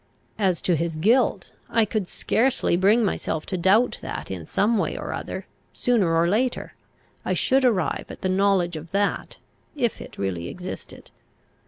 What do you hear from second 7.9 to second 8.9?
at the knowledge of